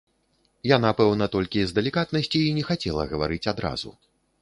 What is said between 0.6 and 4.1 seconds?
Яна пэўна толькі з далікатнасці і не хацела гаварыць адразу.